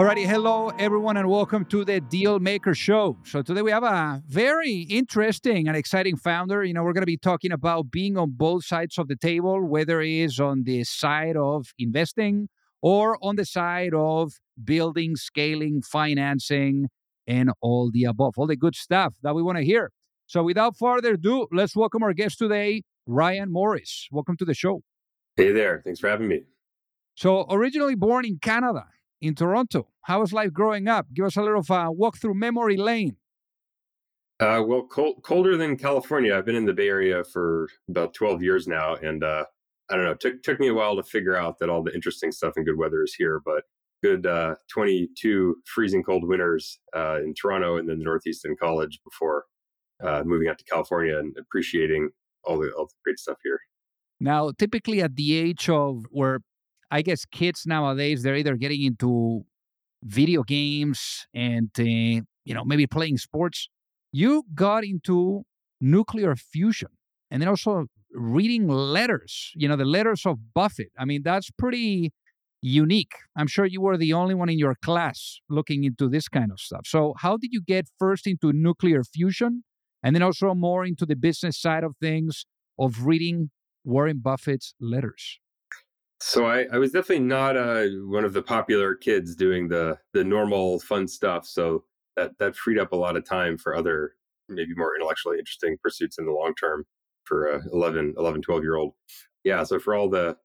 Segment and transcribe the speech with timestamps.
[0.00, 3.18] Alrighty, hello everyone, and welcome to the Deal Maker Show.
[3.22, 6.64] So today we have a very interesting and exciting founder.
[6.64, 9.62] You know, we're going to be talking about being on both sides of the table,
[9.62, 12.48] whether it is on the side of investing
[12.80, 14.32] or on the side of
[14.64, 16.88] building, scaling, financing,
[17.26, 19.92] and all the above, all the good stuff that we want to hear.
[20.24, 24.08] So without further ado, let's welcome our guest today, Ryan Morris.
[24.10, 24.80] Welcome to the show.
[25.36, 25.82] Hey there.
[25.84, 26.44] Thanks for having me.
[27.16, 28.86] So originally born in Canada
[29.20, 29.88] in Toronto.
[30.02, 31.06] How was life growing up?
[31.12, 33.16] Give us a little of a walk through memory lane.
[34.40, 36.34] Uh, well, cold, colder than California.
[36.34, 38.94] I've been in the Bay Area for about 12 years now.
[38.94, 39.44] And uh,
[39.90, 41.94] I don't know, it took, took me a while to figure out that all the
[41.94, 43.42] interesting stuff and good weather is here.
[43.44, 43.64] But
[44.02, 48.98] good uh, 22 freezing cold winters uh, in Toronto and then the Northeast in college
[49.04, 49.44] before
[50.02, 52.08] uh, moving out to California and appreciating
[52.44, 53.60] all the, all the great stuff here.
[54.18, 56.40] Now, typically at the age of where
[56.90, 59.44] I guess kids nowadays they're either getting into
[60.02, 63.68] video games and uh, you know maybe playing sports.
[64.12, 65.42] You got into
[65.80, 66.88] nuclear fusion
[67.30, 69.52] and then also reading letters.
[69.54, 70.90] You know the letters of Buffett.
[70.98, 72.12] I mean that's pretty
[72.62, 73.12] unique.
[73.36, 76.60] I'm sure you were the only one in your class looking into this kind of
[76.60, 76.82] stuff.
[76.86, 79.64] So how did you get first into nuclear fusion
[80.02, 82.44] and then also more into the business side of things
[82.78, 83.50] of reading
[83.84, 85.38] Warren Buffett's letters?
[86.20, 90.22] So I, I was definitely not uh, one of the popular kids doing the the
[90.22, 91.46] normal fun stuff.
[91.46, 91.84] So
[92.16, 94.12] that that freed up a lot of time for other
[94.48, 96.84] maybe more intellectually interesting pursuits in the long term
[97.24, 98.92] for a 11, 11 12 year old.
[99.44, 99.64] Yeah.
[99.64, 100.36] So for all the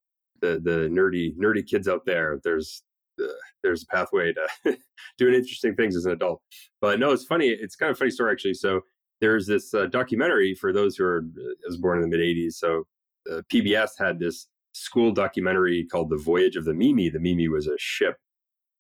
[0.42, 2.84] the the nerdy nerdy kids out there, there's
[3.22, 3.28] uh,
[3.64, 4.78] there's a pathway to
[5.18, 6.42] doing interesting things as an adult.
[6.82, 7.48] But no, it's funny.
[7.50, 8.54] It's kind of funny story actually.
[8.54, 8.82] So
[9.20, 12.54] there's this uh, documentary for those who are uh, was born in the mid '80s.
[12.54, 12.84] So
[13.32, 17.10] uh, PBS had this school documentary called The Voyage of the Mimi.
[17.10, 18.18] The Mimi was a ship,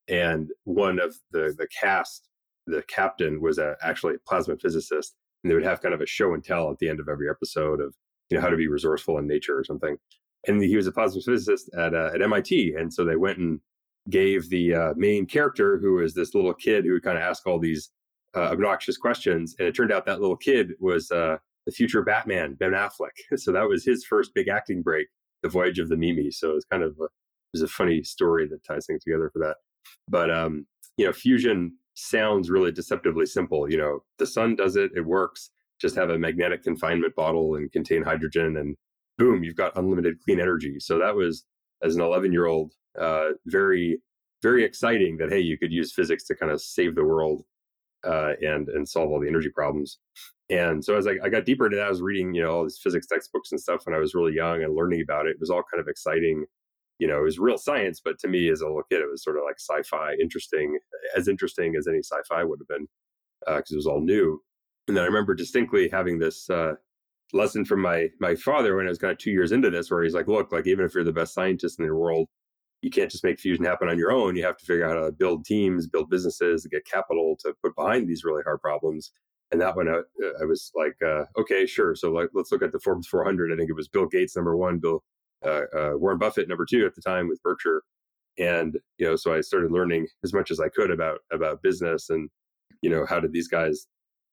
[0.07, 2.27] and one of the the cast,
[2.67, 6.05] the captain, was a, actually a plasma physicist, and they would have kind of a
[6.05, 7.95] show and tell at the end of every episode of
[8.29, 9.97] you know how to be resourceful in nature or something.
[10.47, 13.59] And he was a plasma physicist at uh, at MIT, and so they went and
[14.09, 17.47] gave the uh, main character, who was this little kid who would kind of ask
[17.47, 17.89] all these
[18.35, 22.53] uh, obnoxious questions, and it turned out that little kid was uh, the future Batman,
[22.55, 23.15] Ben Affleck.
[23.37, 25.07] So that was his first big acting break
[25.45, 26.31] the voyage of the Mimi.
[26.31, 27.07] So it's kind of a,
[27.53, 29.57] there's a funny story that ties things together for that.
[30.07, 30.65] But um,
[30.97, 33.69] you know, fusion sounds really deceptively simple.
[33.69, 35.51] You know, the sun does it; it works.
[35.79, 38.75] Just have a magnetic confinement bottle and contain hydrogen, and
[39.19, 40.79] boom, you've got unlimited clean energy.
[40.79, 41.45] So that was,
[41.83, 43.99] as an 11 year old, uh, very
[44.41, 47.43] very exciting that hey, you could use physics to kind of save the world
[48.03, 49.99] uh, and and solve all the energy problems.
[50.49, 52.63] And so as I, I, got deeper into that, I was reading, you know, all
[52.63, 55.31] these physics textbooks and stuff when I was really young and learning about it.
[55.31, 56.45] It was all kind of exciting.
[56.99, 59.23] You know, it was real science, but to me as a little kid, it was
[59.23, 60.77] sort of like sci-fi, interesting,
[61.17, 62.87] as interesting as any sci-fi would have been,
[63.47, 64.39] because uh, it was all new.
[64.87, 66.73] And then I remember distinctly having this uh,
[67.33, 70.03] lesson from my my father when I was kind of two years into this, where
[70.03, 72.27] he's like, "Look, like even if you're the best scientist in the world,
[72.81, 74.35] you can't just make fusion happen on your own.
[74.35, 77.75] You have to figure out how to build teams, build businesses, get capital to put
[77.75, 79.11] behind these really hard problems."
[79.51, 80.01] And that one, I,
[80.41, 81.95] I was like, uh, okay, sure.
[81.95, 83.51] So like, let's look at the Forbes 400.
[83.51, 85.03] I think it was Bill Gates number one, Bill
[85.45, 87.83] uh, uh, Warren Buffett number two at the time with Berkshire.
[88.37, 92.09] And you know, so I started learning as much as I could about about business
[92.09, 92.29] and
[92.81, 93.87] you know how did these guys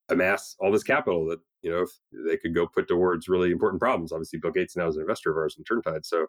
[0.08, 1.86] amass all this capital that you know
[2.28, 4.12] they could go put towards really important problems.
[4.12, 6.26] Obviously, Bill Gates now is an investor of ours in Turntide, so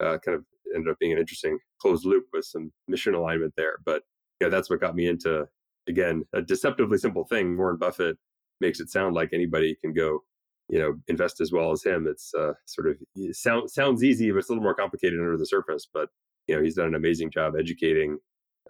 [0.00, 0.44] uh, kind of
[0.74, 3.76] ended up being an interesting closed loop with some mission alignment there.
[3.84, 4.02] But
[4.40, 5.46] yeah, that's what got me into
[5.88, 7.56] again, a deceptively simple thing.
[7.56, 8.18] Warren Buffett
[8.60, 10.20] makes it sound like anybody can go,
[10.68, 12.06] you know, invest as well as him.
[12.08, 12.96] It's uh, sort of
[13.32, 15.86] sound, sounds easy, but it's a little more complicated under the surface.
[15.92, 16.08] But
[16.46, 18.18] you know, he's done an amazing job educating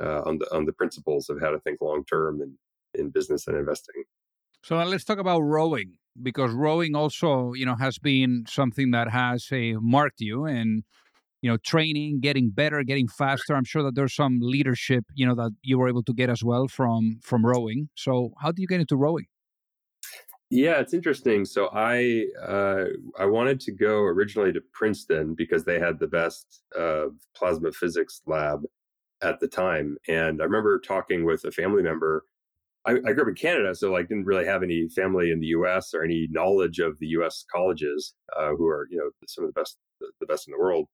[0.00, 2.56] uh, on the on the principles of how to think long term in
[2.94, 4.04] in business and investing.
[4.62, 9.48] So let's talk about rowing because rowing also, you know, has been something that has
[9.50, 10.84] uh, marked you and
[11.42, 13.54] you know training getting better getting faster.
[13.54, 16.42] I'm sure that there's some leadership you know that you were able to get as
[16.42, 17.90] well from from rowing.
[17.94, 19.26] So how did you get into rowing?
[20.50, 21.44] Yeah it's interesting.
[21.44, 22.84] So i uh,
[23.18, 27.06] i wanted to go originally to princeton because they had the best uh,
[27.36, 28.62] plasma physics lab
[29.22, 29.96] at the time.
[30.08, 32.24] And i remember talking with a family member.
[32.84, 35.46] I, I grew up in Canada, so like didn't really have any family in the
[35.58, 35.94] U.S.
[35.94, 37.44] or any knowledge of the U.S.
[37.48, 39.78] colleges, uh, who are you know some of the best,
[40.18, 40.88] the best in the world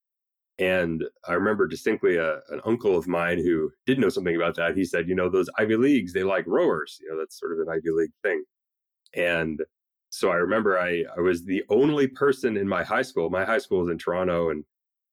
[0.58, 4.76] And I remember distinctly a, an uncle of mine who did know something about that.
[4.76, 6.98] He said, you know, those Ivy Leagues, they like rowers.
[7.00, 8.42] You know, that's sort of an Ivy League thing.
[9.14, 9.62] And
[10.10, 13.30] so I remember I, I was the only person in my high school.
[13.30, 14.64] My high school is in Toronto, and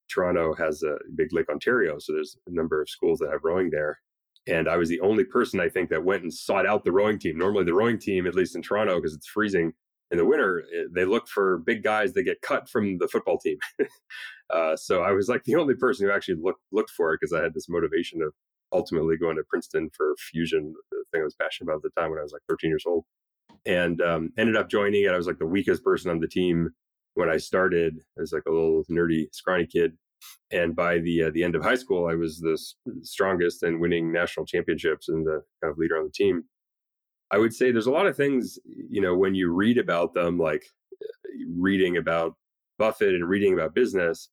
[0.10, 2.00] Toronto has a big Lake Ontario.
[2.00, 4.00] So there's a number of schools that have rowing there.
[4.48, 7.20] And I was the only person I think that went and sought out the rowing
[7.20, 7.38] team.
[7.38, 9.74] Normally, the rowing team, at least in Toronto, because it's freezing
[10.12, 13.38] in the winter, eh, they look for big guys that get cut from the football
[13.38, 13.58] team.
[14.50, 17.34] uh, so I was like the only person who actually looked looked for it because
[17.34, 18.34] I had this motivation of
[18.74, 22.10] ultimately going to Princeton for fusion, the thing I was passionate about at the time
[22.10, 23.06] when I was like 13 years old,
[23.66, 25.12] and um, ended up joining it.
[25.12, 26.70] I was like the weakest person on the team
[27.14, 29.94] when I started as like a little nerdy, scrawny kid
[30.52, 32.58] and by the uh, the end of high school, I was the
[33.04, 36.44] strongest and winning national championships and the kind of leader on the team.
[37.32, 40.38] I would say there's a lot of things, you know, when you read about them,
[40.38, 42.34] like uh, reading about
[42.78, 44.30] Buffett and reading about business,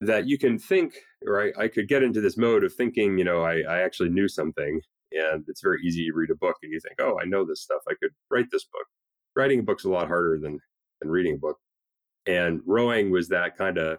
[0.00, 0.94] that you can think,
[1.26, 4.10] or I, I could get into this mode of thinking, you know, I, I actually
[4.10, 4.80] knew something.
[5.10, 7.62] And it's very easy to read a book and you think, oh, I know this
[7.62, 7.80] stuff.
[7.88, 8.86] I could write this book.
[9.34, 10.60] Writing a book's a lot harder than
[11.00, 11.58] than reading a book.
[12.26, 13.98] And rowing was that kind of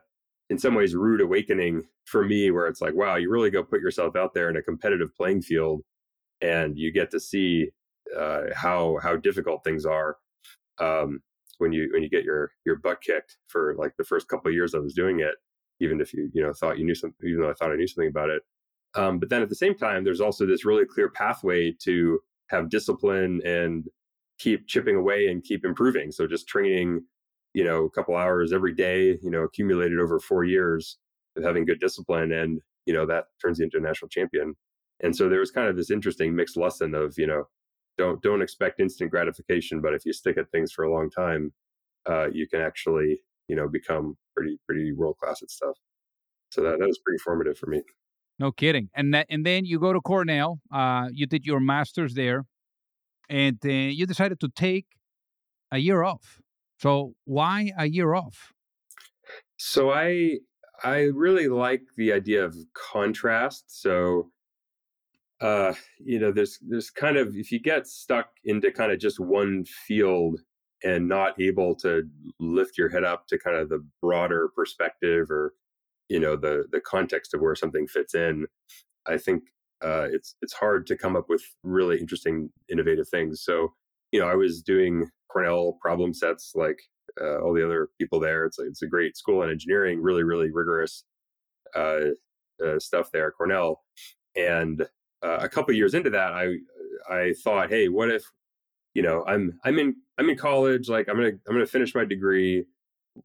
[0.50, 3.82] in some ways rude awakening for me where it's like wow you really go put
[3.82, 5.82] yourself out there in a competitive playing field
[6.42, 7.70] and you get to see
[8.18, 10.18] uh, how how difficult things are
[10.80, 11.22] um,
[11.58, 14.56] when you when you get your your butt kicked for like the first couple of
[14.56, 15.36] years I was doing it
[15.80, 17.88] even if you you know thought you knew something even though I thought I knew
[17.88, 18.44] something about it
[18.96, 22.20] um, but then at the same time there's also this really clear pathway to
[22.50, 23.88] have discipline and
[24.40, 27.02] keep chipping away and keep improving so just training
[27.54, 30.98] you know, a couple hours every day, you know, accumulated over four years
[31.36, 32.32] of having good discipline.
[32.32, 34.56] And, you know, that turns you into a national champion.
[35.02, 37.46] And so there was kind of this interesting mixed lesson of, you know,
[38.00, 41.54] don't don't expect instant gratification, but if you stick at things for a long time,
[42.10, 43.20] uh, you can actually,
[43.50, 45.76] you know, become pretty pretty world class at stuff.
[46.52, 47.84] So that, that was pretty formative for me.
[48.40, 48.90] No kidding.
[48.96, 50.60] And that, and then you go to Cornell.
[50.74, 52.46] Uh, you did your master's there,
[53.30, 54.88] and uh, you decided to take
[55.72, 56.42] a year off.
[56.80, 58.54] So why a year off?
[59.58, 60.40] So I
[60.84, 63.66] I really like the idea of contrast.
[63.68, 64.32] So
[65.42, 69.20] uh you know there's there's kind of if you get stuck into kind of just
[69.20, 70.40] one field
[70.84, 72.04] and not able to
[72.40, 75.54] lift your head up to kind of the broader perspective or
[76.10, 78.46] you know the the context of where something fits in
[79.08, 79.44] i think
[79.82, 83.74] uh, it's it's hard to come up with really interesting innovative things so
[84.12, 86.80] you know i was doing Cornell problem sets like
[87.22, 88.46] uh, all the other people there.
[88.46, 91.04] It's a, it's a great school in engineering, really, really rigorous
[91.76, 92.12] uh,
[92.66, 93.84] uh, stuff there at Cornell.
[94.36, 94.86] And
[95.24, 96.56] uh, a couple years into that, I
[97.10, 98.24] I thought, hey, what if
[98.94, 102.06] you know I'm I'm in I'm in college, like I'm gonna I'm gonna finish my
[102.06, 102.66] degree.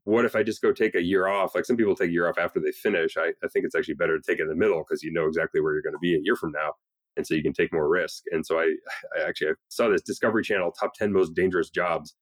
[0.04, 1.54] What if I just go take a year off?
[1.54, 3.16] Like some people take a year off after they finish.
[3.16, 5.26] I, I think it's actually better to take it in the middle because you know
[5.26, 6.72] exactly where you're going to be a year from now
[7.16, 8.24] and so you can take more risk.
[8.30, 8.74] And so I,
[9.16, 12.14] I actually I saw this Discovery Channel top ten most dangerous jobs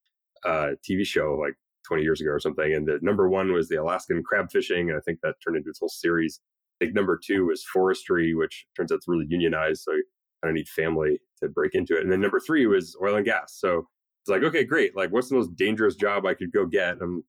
[0.44, 1.54] uh, TV show like
[1.86, 4.98] 20 years ago or something, and the number one was the Alaskan crab fishing, and
[4.98, 6.40] I think that turned into its whole series.
[6.82, 10.02] Think number two was forestry, which turns out it's really unionized, so you
[10.42, 12.02] kind of need family to break into it.
[12.02, 13.54] And then number three was oil and gas.
[13.56, 13.86] So
[14.20, 14.96] it's like, okay, great.
[14.96, 16.96] Like, what's the most dangerous job I could go get?
[17.00, 17.22] I'm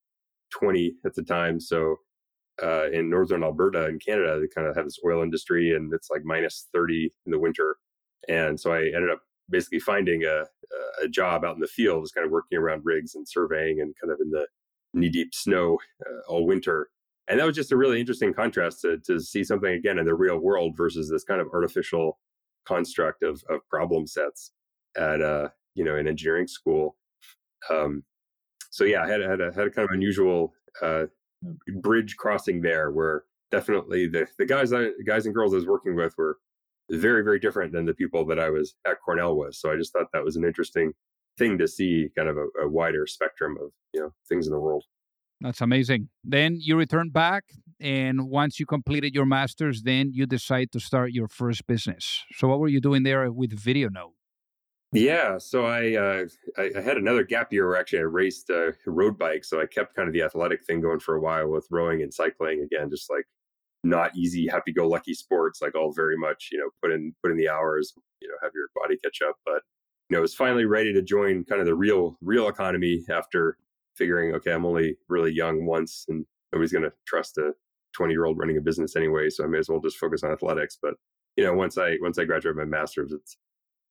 [0.53, 1.97] 20 at the time, so
[2.63, 6.09] uh, in northern Alberta in Canada, they kind of have this oil industry, and it's
[6.09, 7.75] like minus 30 in the winter.
[8.27, 9.19] And so I ended up
[9.51, 10.45] basically finding a,
[11.03, 13.93] a job out in the field, just kind of working around rigs and surveying, and
[14.01, 14.47] kind of in the
[14.95, 15.77] knee deep snow
[16.07, 16.89] uh, all winter.
[17.29, 20.13] And that was just a really interesting contrast to, to see something again in the
[20.13, 22.19] real world versus this kind of artificial
[22.65, 24.51] construct of, of problem sets
[24.97, 26.95] at uh, you know an engineering school.
[27.69, 28.03] Um,
[28.71, 31.05] so yeah, I had had a, had a kind of unusual uh,
[31.81, 34.73] bridge crossing there where definitely the, the guys
[35.05, 36.37] guys and girls I was working with were
[36.91, 39.55] very very different than the people that I was at Cornell with.
[39.55, 40.91] So I just thought that was an interesting
[41.37, 44.59] thing to see, kind of a, a wider spectrum of you know things in the
[44.59, 44.83] world.
[45.43, 46.07] That's amazing.
[46.23, 47.43] Then you return back,
[47.81, 52.23] and once you completed your master's, then you decide to start your first business.
[52.31, 54.13] So what were you doing there with VideoNote?
[54.93, 56.25] Yeah, so I, uh,
[56.57, 59.65] I, I had another gap year where actually I raced uh, road bike, so I
[59.65, 62.61] kept kind of the athletic thing going for a while with rowing and cycling.
[62.61, 63.25] Again, just like
[63.83, 67.49] not easy, happy-go-lucky sports, like all very much you know put in put in the
[67.49, 69.35] hours, you know, have your body catch up.
[69.45, 69.63] But
[70.09, 73.57] you know, I was finally ready to join kind of the real real economy after
[73.97, 77.53] figuring, okay, I'm only really young once, and nobody's going to trust a
[77.93, 80.31] 20 year old running a business anyway, so I may as well just focus on
[80.31, 80.77] athletics.
[80.81, 80.95] But
[81.35, 83.37] you know, once I once I graduated my master's, it's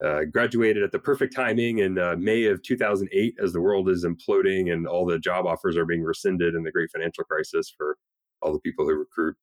[0.05, 4.05] uh, graduated at the perfect timing in uh, May of 2008 as the world is
[4.05, 7.97] imploding and all the job offers are being rescinded in the great financial crisis for
[8.41, 9.37] all the people who recruit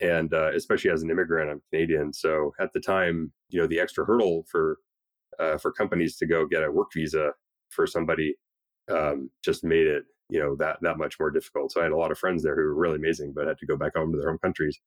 [0.00, 2.12] and uh, especially as an immigrant, I'm Canadian.
[2.12, 4.78] So at the time, you know, the extra hurdle for
[5.38, 7.32] uh, for companies to go get a work visa
[7.70, 8.36] for somebody
[8.90, 11.72] um, just made it you know that that much more difficult.
[11.72, 13.66] So I had a lot of friends there who were really amazing, but had to
[13.66, 14.78] go back home to their home countries.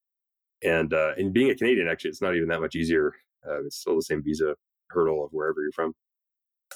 [0.63, 3.13] And uh, and being a Canadian, actually, it's not even that much easier.
[3.47, 4.55] Uh, it's still the same visa
[4.89, 5.93] hurdle of wherever you're from.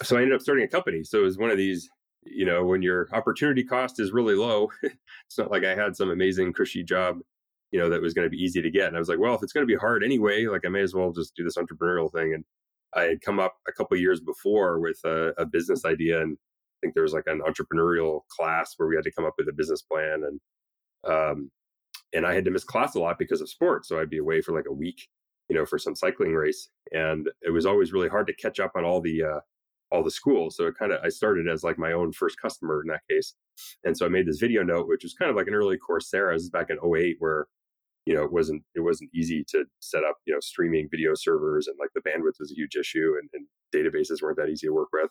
[0.01, 1.03] So I ended up starting a company.
[1.03, 1.89] So it was one of these,
[2.25, 4.72] you know, when your opportunity cost is really low.
[4.84, 7.20] it's not like I had some amazing cushy job,
[7.72, 8.88] you know, that was going to be easy to get.
[8.88, 10.82] And I was like, well, if it's going to be hard anyway, like I may
[10.82, 12.34] as well just do this entrepreneurial thing.
[12.34, 12.46] And
[12.96, 16.38] I had come up a couple years before with a, a business idea and
[16.84, 19.54] think there was like an entrepreneurial class where we had to come up with a
[19.54, 20.40] business plan and
[21.10, 21.52] um,
[22.13, 23.88] and I had to miss class a lot because of sports.
[23.88, 25.08] So I'd be away for like a week,
[25.50, 28.74] you know, for some cycling race, and it was always really hard to catch up
[28.75, 29.40] on all the uh,
[29.92, 30.56] all the schools.
[30.56, 33.36] So it kind of I started as like my own first customer in that case,
[33.84, 36.34] and so I made this video note, which was kind of like an early Coursera.
[36.36, 37.48] This is back in 08 where
[38.06, 41.68] you know it wasn't it wasn't easy to set up you know streaming video servers
[41.68, 44.74] and like the bandwidth was a huge issue and, and databases weren't that easy to
[44.74, 45.10] work with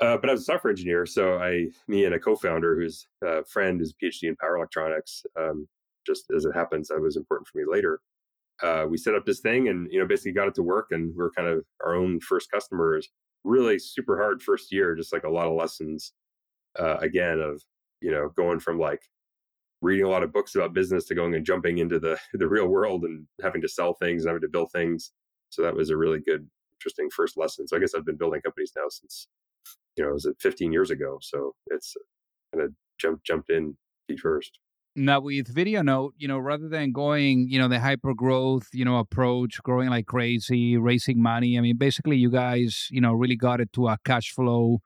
[0.00, 3.44] uh, but I was a software engineer, so I, me and a co-founder who's a
[3.44, 5.68] friend, who's a PhD in power electronics, um,
[6.06, 8.00] just as it happens, that was important for me later.
[8.62, 11.14] Uh, we set up this thing, and you know, basically got it to work, and
[11.16, 13.08] we are kind of our own first customers.
[13.44, 16.12] Really super hard first year, just like a lot of lessons.
[16.78, 17.62] Uh, again, of
[18.00, 19.02] you know, going from like
[19.82, 22.68] reading a lot of books about business to going and jumping into the the real
[22.68, 25.12] world and having to sell things, and having to build things.
[25.50, 27.66] So that was a really good, interesting first lesson.
[27.66, 29.26] So I guess I've been building companies now since
[30.00, 31.18] you know, it was 15 years ago.
[31.20, 31.94] So it's
[32.52, 33.76] kind of jumped jumped in
[34.08, 34.58] feet first.
[34.96, 38.84] Now with Video Note, you know, rather than going, you know, the hyper growth, you
[38.84, 41.58] know, approach, growing like crazy, raising money.
[41.58, 44.78] I mean, basically, you guys, you know, really got it to a cash flow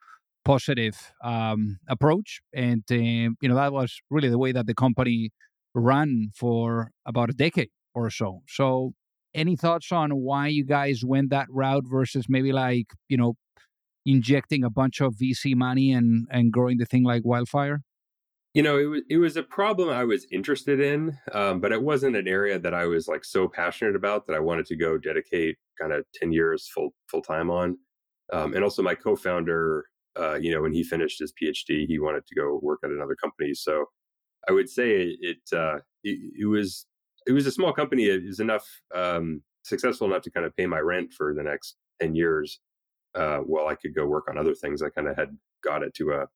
[0.45, 2.97] positive um, approach, and uh,
[3.41, 5.31] you know that was really the way that the company
[5.75, 8.43] ran for about a decade or so.
[8.47, 8.93] So,
[9.33, 13.35] any thoughts on why you guys went that route versus maybe like you know
[14.07, 17.83] injecting a bunch of VC money and and growing the thing like wildfire?
[18.55, 21.83] You know, it was it was a problem I was interested in, um, but it
[21.83, 24.97] wasn't an area that I was like so passionate about that I wanted to go
[24.97, 27.77] dedicate kind of ten years full full time on.
[28.33, 29.85] Um, and also, my co-founder,
[30.19, 33.17] uh, you know, when he finished his PhD, he wanted to go work at another
[33.17, 33.55] company.
[33.55, 33.87] So
[34.49, 36.87] I would say it uh, it, it was
[37.27, 38.05] it was a small company.
[38.05, 41.77] It was enough um, successful enough to kind of pay my rent for the next
[42.01, 42.61] ten years
[43.15, 45.95] uh, while I could go work on other things, I kind of had got it
[45.95, 46.27] to a,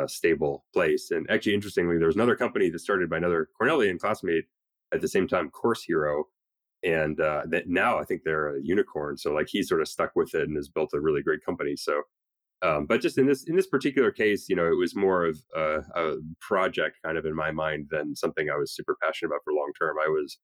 [0.00, 1.10] a, stable place.
[1.10, 4.44] And actually, interestingly, there was another company that started by another Cornellian classmate
[4.92, 6.24] at the same time, Course Hero.
[6.84, 9.16] And uh, that now I think they're a unicorn.
[9.16, 11.76] So like he sort of stuck with it and has built a really great company.
[11.76, 12.02] So,
[12.62, 15.38] um, but just in this in this particular case, you know, it was more of
[15.54, 19.40] a, a project kind of in my mind than something I was super passionate about
[19.44, 19.96] for long term.
[20.04, 20.38] I was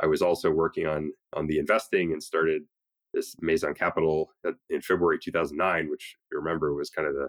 [0.00, 2.62] I was also working on on the investing and started
[3.18, 4.30] this Maison Capital
[4.70, 7.28] in February 2009, which you remember was kind of the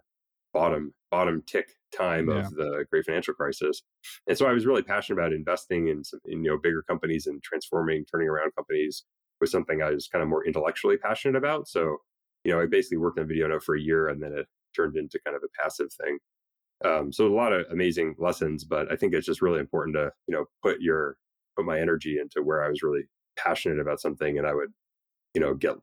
[0.53, 2.39] bottom bottom tick time yeah.
[2.39, 3.81] of the great financial crisis.
[4.27, 7.27] And so I was really passionate about investing in, some, in you know bigger companies
[7.27, 9.03] and transforming, turning around companies
[9.41, 11.67] was something I was kind of more intellectually passionate about.
[11.67, 11.97] So
[12.43, 14.95] you know I basically worked on Video Note for a year, and then it turned
[14.95, 16.17] into kind of a passive thing.
[16.85, 20.11] Um, so a lot of amazing lessons, but I think it's just really important to
[20.27, 21.17] you know put your
[21.55, 23.03] put my energy into where I was really
[23.37, 24.71] passionate about something, and I would
[25.33, 25.75] you know get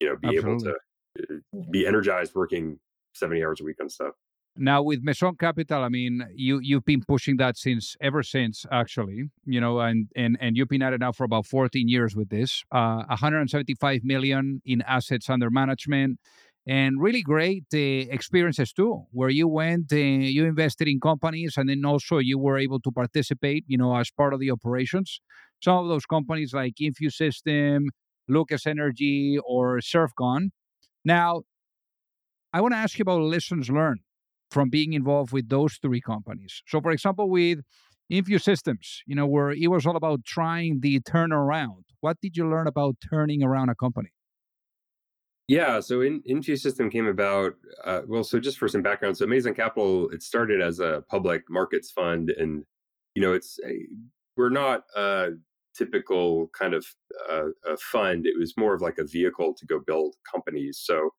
[0.00, 0.70] you know be Absolutely.
[0.70, 0.78] able
[1.18, 2.78] to uh, be energized working
[3.14, 4.14] 70 hours a week on stuff
[4.56, 9.30] now with Maison Capital, I mean, you you've been pushing that since ever since actually,
[9.46, 12.28] you know, and and and you've been at it now for about 14 years with
[12.28, 12.62] this.
[12.70, 16.18] Uh, 175 million in assets under management,
[16.66, 21.68] and really great uh, experiences too, where you went, uh, you invested in companies, and
[21.70, 25.20] then also you were able to participate, you know, as part of the operations.
[25.62, 27.86] Some of those companies like InfuSystem,
[28.28, 30.50] Lucas Energy, or SevCon.
[31.04, 31.42] Now,
[32.52, 34.00] I want to ask you about lessons learned
[34.50, 36.62] from being involved with those three companies.
[36.66, 37.60] So, for example, with
[38.12, 41.84] InfuSystems, you know, where it was all about trying the turnaround.
[42.00, 44.10] What did you learn about turning around a company?
[45.48, 47.54] Yeah, so in, InfuSystem came about.
[47.84, 51.42] Uh, well, so just for some background, so Amazing Capital it started as a public
[51.48, 52.64] markets fund, and
[53.14, 53.58] you know, it's
[54.36, 55.30] we're not uh,
[55.76, 56.86] typical kind of
[57.30, 57.48] uh,
[57.80, 58.26] fund.
[58.26, 60.80] It was more of like a vehicle to go build companies.
[60.82, 61.10] So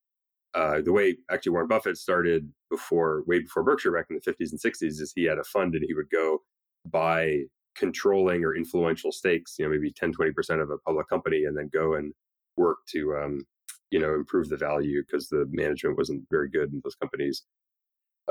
[0.54, 4.52] uh, the way actually Warren Buffett started before, way before Berkshire back in the 50s
[4.52, 6.40] and 60s, is he had a fund and he would go
[6.86, 7.44] buy
[7.76, 11.70] controlling or influential stakes, you know, maybe 10, 20% of a public company and then
[11.74, 12.14] go and
[12.56, 13.42] work to, um,
[13.90, 17.44] you know, improve the value because the management wasn't very good in those companies.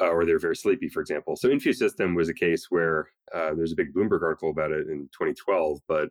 [0.01, 1.37] Uh, or they're very sleepy, for example.
[1.37, 5.09] So InfuSystem was a case where uh, there's a big Bloomberg article about it in
[5.13, 6.09] 2012, but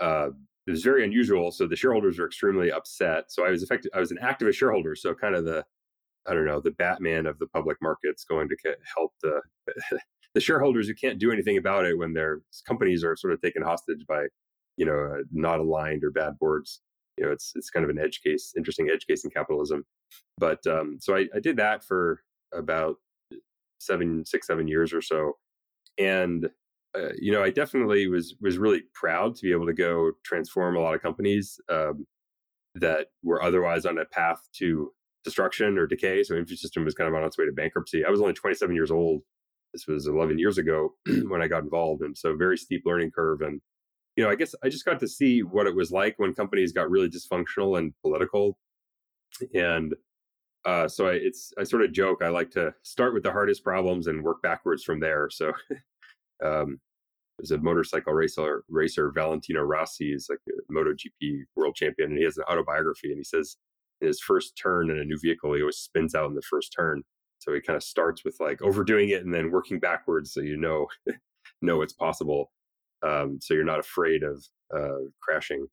[0.00, 0.28] uh,
[0.66, 1.50] it was very unusual.
[1.50, 3.24] So the shareholders were extremely upset.
[3.28, 3.90] So I was affected.
[3.94, 4.94] I was an activist shareholder.
[4.94, 5.64] So kind of the,
[6.26, 8.56] I don't know, the Batman of the public markets going to
[8.96, 9.40] help the
[10.34, 13.62] the shareholders who can't do anything about it when their companies are sort of taken
[13.62, 14.26] hostage by,
[14.76, 16.80] you know, uh, not aligned or bad boards.
[17.16, 19.84] You know, it's it's kind of an edge case, interesting edge case in capitalism.
[20.38, 22.22] But um, so I, I did that for
[22.54, 22.96] about
[23.78, 25.34] seven, six, seven years or so,
[25.98, 26.48] and
[26.96, 30.76] uh, you know, I definitely was was really proud to be able to go transform
[30.76, 32.06] a lot of companies um,
[32.74, 34.92] that were otherwise on a path to
[35.24, 36.22] destruction or decay.
[36.22, 38.04] So InfuSystem was kind of on its way to bankruptcy.
[38.04, 39.22] I was only 27 years old.
[39.74, 40.94] This was 11 years ago
[41.28, 43.42] when I got involved, and so very steep learning curve.
[43.42, 43.60] And
[44.16, 46.72] you know, I guess I just got to see what it was like when companies
[46.72, 48.58] got really dysfunctional and political.
[49.54, 49.94] And
[50.64, 53.64] uh, so I, it's I sort of joke I like to start with the hardest
[53.64, 55.28] problems and work backwards from there.
[55.30, 55.52] So
[56.44, 56.80] um,
[57.38, 62.24] there's a motorcycle racer, racer Valentino Rossi is like a MotoGP world champion, and he
[62.24, 63.56] has an autobiography, and he says
[64.00, 66.74] in his first turn in a new vehicle, he always spins out in the first
[66.76, 67.02] turn.
[67.38, 70.56] So he kind of starts with like overdoing it and then working backwards, so you
[70.56, 70.86] know
[71.62, 72.50] know it's possible.
[73.06, 74.44] Um, so you're not afraid of
[74.76, 75.66] uh, crashing.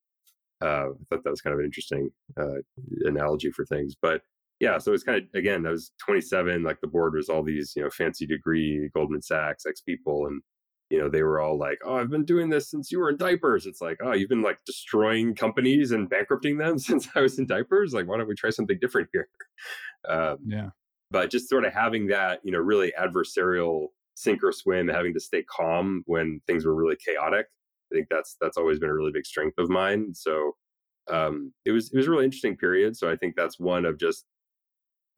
[0.62, 2.62] Uh, I thought that was kind of an interesting uh,
[3.02, 4.22] analogy for things, but
[4.60, 6.64] yeah, so it's kind of again, I was 27.
[6.64, 10.42] Like the board was all these you know fancy degree Goldman Sachs ex people, and
[10.90, 13.18] you know, they were all like, "Oh, I've been doing this since you were in
[13.18, 17.40] diapers." It's like, "Oh, you've been like destroying companies and bankrupting them since I was
[17.40, 17.94] in diapers.
[17.94, 19.28] Like, why don't we try something different here?"
[20.08, 20.70] Um, yeah.
[21.12, 25.20] But just sort of having that, you know, really adversarial sink or swim, having to
[25.20, 27.48] stay calm when things were really chaotic.
[27.92, 30.14] I think that's that's always been a really big strength of mine.
[30.14, 30.54] So
[31.12, 32.96] um, it was it was a really interesting period.
[32.96, 34.26] So I think that's one of just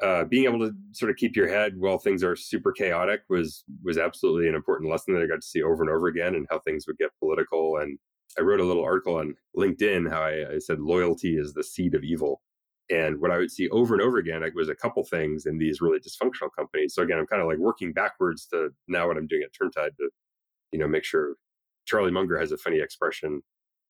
[0.04, 3.64] uh, being able to sort of keep your head while things are super chaotic was
[3.84, 6.48] was absolutely an important lesson that I got to see over and over again, and
[6.50, 7.78] how things would get political.
[7.78, 7.98] And
[8.38, 11.96] I wrote a little article on LinkedIn how I, I said loyalty is the seed
[11.96, 12.42] of evil,
[12.90, 15.82] and what I would see over and over again was a couple things in these
[15.82, 16.94] really dysfunctional companies.
[16.94, 19.96] So again, I'm kind of like working backwards to now what I'm doing at Turntide
[19.98, 20.10] to,
[20.72, 21.36] you know, make sure.
[21.86, 23.42] Charlie Munger has a funny expression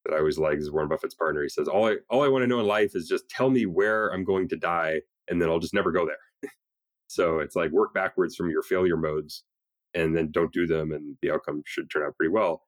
[0.05, 1.41] that I always like as Warren Buffett's partner.
[1.41, 3.65] He says, "All I all I want to know in life is just tell me
[3.65, 6.51] where I'm going to die, and then I'll just never go there.
[7.07, 9.43] so it's like work backwards from your failure modes
[9.93, 12.63] and then don't do them and the outcome should turn out pretty well.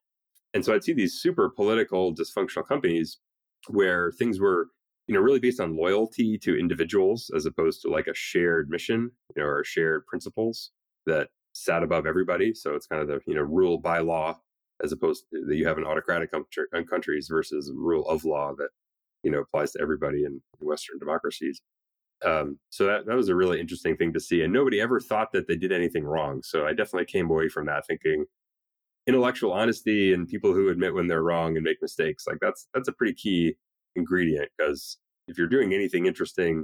[0.54, 3.20] And so I'd see these super political dysfunctional companies
[3.68, 4.68] where things were,
[5.08, 9.12] you know, really based on loyalty to individuals as opposed to like a shared mission,
[9.36, 10.72] you know, or shared principles
[11.06, 12.54] that sat above everybody.
[12.54, 14.40] So it's kind of the, you know, rule by law
[14.84, 18.70] as opposed to that you have an autocratic uh, countries versus rule of law that,
[19.24, 21.62] you know, applies to everybody in Western democracies.
[22.26, 24.42] Um, so that, that was a really interesting thing to see.
[24.42, 26.42] And nobody ever thought that they did anything wrong.
[26.44, 28.26] So I definitely came away from that thinking
[29.08, 32.88] intellectual honesty and people who admit when they're wrong and make mistakes, like that's that's
[32.88, 33.56] a pretty key
[33.96, 36.64] ingredient because if you're doing anything interesting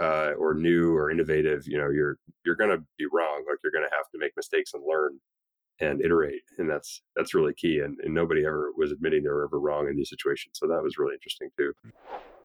[0.00, 3.44] uh, or new or innovative, you know, you're you're gonna be wrong.
[3.48, 5.18] Like you're gonna have to make mistakes and learn
[5.80, 6.42] and iterate.
[6.58, 7.80] And that's that's really key.
[7.80, 10.52] And, and nobody ever was admitting they were ever wrong in these situations.
[10.54, 11.72] So that was really interesting too.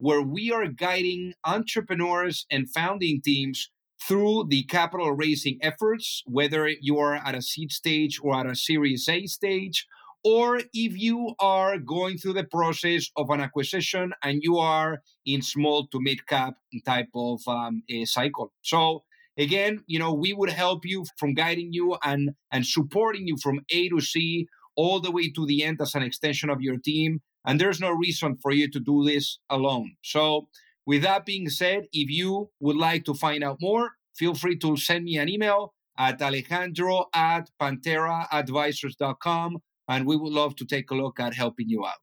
[0.00, 3.70] where we are guiding entrepreneurs and founding teams
[4.02, 8.56] through the capital raising efforts, whether you are at a seed stage or at a
[8.56, 9.86] Series A stage,
[10.24, 15.42] or if you are going through the process of an acquisition and you are in
[15.42, 16.54] small to mid cap
[16.86, 18.52] type of um, cycle.
[18.62, 19.04] So
[19.36, 23.60] again, you know, we would help you from guiding you and and supporting you from
[23.70, 27.20] A to C all the way to the end as an extension of your team
[27.44, 29.96] and there's no reason for you to do this alone.
[30.02, 30.48] So,
[30.86, 34.76] with that being said, if you would like to find out more, feel free to
[34.76, 35.74] send me an email.
[35.98, 41.84] at alejandro at pantheraadvisors.com, And we would love to take a look at helping you
[41.84, 42.00] out.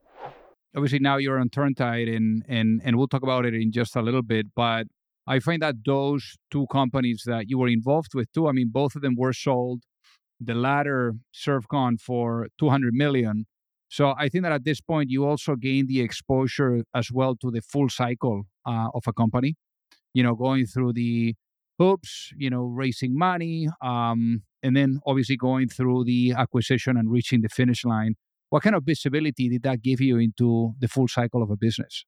[0.75, 4.01] Obviously, now you're on Turntide, and, and, and we'll talk about it in just a
[4.01, 4.47] little bit.
[4.55, 4.85] But
[5.25, 8.95] I find that those two companies that you were involved with too, I mean, both
[8.95, 9.81] of them were sold.
[10.39, 13.45] The latter, SevCon, for 200 million.
[13.89, 17.51] So I think that at this point, you also gain the exposure as well to
[17.51, 19.55] the full cycle uh, of a company.
[20.13, 21.35] You know, going through the
[21.77, 27.41] hoops, you know, raising money, um, and then obviously going through the acquisition and reaching
[27.41, 28.15] the finish line.
[28.49, 32.05] What kind of visibility did that give you into the full cycle of a business?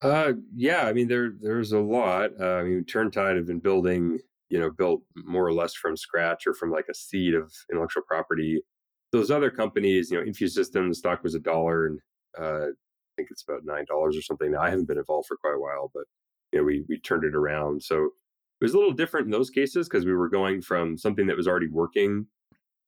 [0.00, 2.30] Uh, yeah, I mean there there's a lot.
[2.40, 6.46] Uh, I mean, Turntide have been building, you know, built more or less from scratch
[6.46, 8.60] or from like a seed of intellectual property.
[9.12, 12.00] Those other companies, you know, InfuSystem, the stock was a dollar, and
[12.38, 14.52] uh, I think it's about nine dollars or something.
[14.52, 16.04] Now, I haven't been involved for quite a while, but
[16.52, 17.82] you know, we we turned it around.
[17.82, 18.04] So
[18.60, 21.36] it was a little different in those cases because we were going from something that
[21.36, 22.26] was already working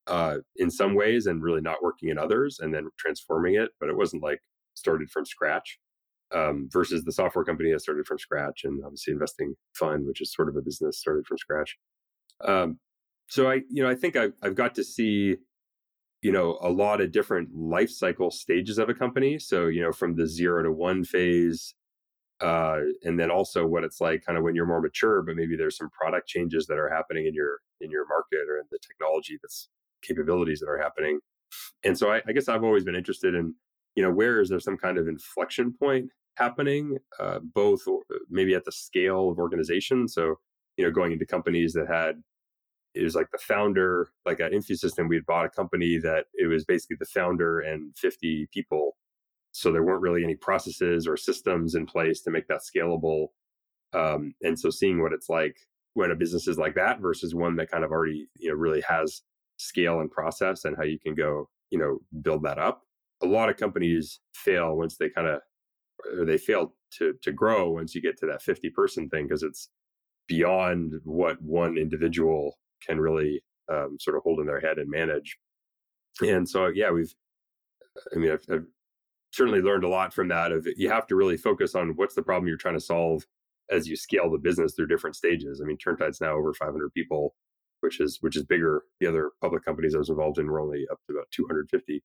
[0.06, 3.70] uh, in some ways and really not working in others, and then transforming it.
[3.78, 4.40] But it wasn't like
[4.74, 5.78] started from scratch
[6.35, 10.33] um, versus the software company that started from scratch and obviously investing fund, which is
[10.33, 11.76] sort of a business started from scratch.
[12.44, 12.78] Um,
[13.28, 15.37] so I, you know, I think I've, I've got to see,
[16.22, 19.38] you know, a lot of different life cycle stages of a company.
[19.38, 21.74] So, you know, from the zero to one phase,
[22.40, 25.56] uh, and then also what it's like kind of when you're more mature, but maybe
[25.56, 28.78] there's some product changes that are happening in your in your market or in the
[28.87, 29.68] technology that's
[30.02, 31.20] capabilities that are happening.
[31.85, 33.54] And so I, I guess I've always been interested in,
[33.94, 37.83] you know, where is there some kind of inflection point happening, uh, both
[38.30, 40.09] maybe at the scale of organization.
[40.09, 40.37] So,
[40.76, 42.22] you know, going into companies that had
[42.94, 46.46] it was like the founder, like at InfuSystem, we had bought a company that it
[46.46, 48.96] was basically the founder and 50 people.
[49.53, 53.29] So there weren't really any processes or systems in place to make that scalable.
[53.92, 55.57] Um, and so seeing what it's like
[55.94, 58.83] when a business is like that versus one that kind of already, you know, really
[58.88, 59.22] has
[59.57, 62.83] scale and process and how you can go, you know, build that up.
[63.22, 65.40] A lot of companies fail once they kind of
[66.18, 69.42] or they fail to to grow once you get to that 50 person thing because
[69.42, 69.68] it's
[70.26, 75.38] beyond what one individual can really um, sort of hold in their head and manage.
[76.22, 77.14] And so yeah we've
[78.14, 78.66] i mean I've, I've
[79.32, 82.22] certainly learned a lot from that of you have to really focus on what's the
[82.22, 83.26] problem you're trying to solve
[83.70, 85.60] as you scale the business through different stages.
[85.60, 87.34] I mean turntide's now over 500 people
[87.80, 88.82] which is which is bigger.
[89.00, 92.02] The other public companies i was involved in were only up to about 250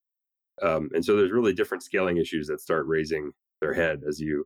[0.62, 4.46] um, and so there's really different scaling issues that start raising their head as you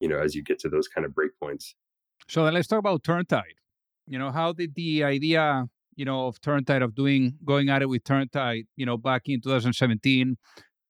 [0.00, 1.74] you know as you get to those kind of breakpoints.
[2.28, 3.56] So then let's talk about turntide
[4.06, 7.88] you know how did the idea you know of turntide of doing going at it
[7.88, 10.36] with turntide you know back in 2017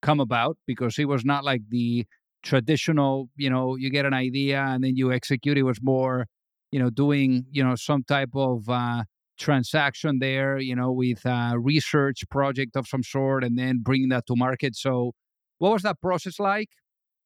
[0.03, 0.57] come about?
[0.66, 2.07] Because it was not like the
[2.42, 5.59] traditional you know you get an idea and then you execute.
[5.59, 6.27] It was more
[6.70, 9.05] you know doing you know some type of uh
[9.38, 14.27] transaction there you know with a research project of some sort and then bringing that
[14.27, 14.77] to market.
[14.77, 15.12] So
[15.59, 16.68] what was that process like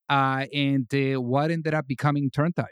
[0.09, 2.66] uh, and uh, what ended up becoming Turntide?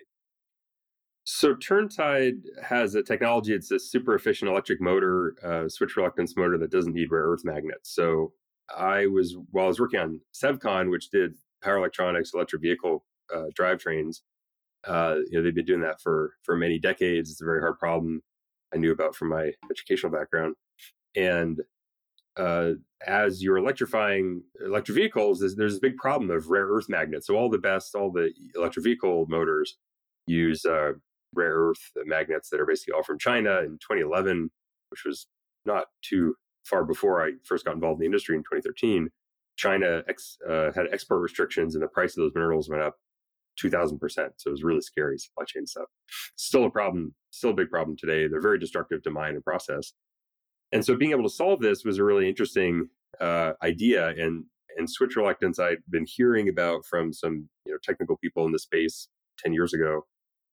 [1.24, 3.54] So Turntide has a technology.
[3.54, 7.44] It's a super efficient electric motor, uh, switch reluctance motor that doesn't need rare earth
[7.44, 7.94] magnets.
[7.94, 8.32] So
[8.74, 13.46] I was while I was working on SevCon, which did power electronics, electric vehicle uh,
[13.58, 14.18] drivetrains.
[14.87, 17.30] Uh, you know, they've been doing that for for many decades.
[17.30, 18.22] It's a very hard problem.
[18.74, 20.56] I knew about from my educational background,
[21.16, 21.60] and
[22.37, 22.72] uh,
[23.06, 27.28] as you're electrifying electric vehicles, there's, there's, a big problem of rare earth magnets.
[27.28, 29.78] So all the best, all the electric vehicle motors
[30.26, 30.92] use uh,
[31.35, 33.61] rare earth magnets that are basically all from China.
[33.61, 34.51] In 2011,
[34.90, 35.27] which was
[35.64, 39.09] not too far before I first got involved in the industry in 2013,
[39.57, 42.97] China ex, uh, had export restrictions, and the price of those minerals went up
[43.59, 44.33] 2,000 percent.
[44.37, 45.87] So it was really scary supply chain stuff.
[46.37, 48.27] Still a problem, still a big problem today.
[48.27, 49.92] They're very destructive to mine and process.
[50.73, 52.88] And so being able to solve this was a really interesting
[53.20, 54.09] uh, idea.
[54.09, 54.44] And
[54.77, 58.59] and switch reluctance I'd been hearing about from some you know technical people in the
[58.59, 60.05] space 10 years ago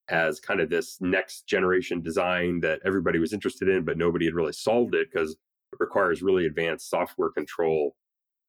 [0.08, 4.34] as kind of this next generation design that everybody was interested in, but nobody had
[4.34, 7.94] really solved it because it requires really advanced software control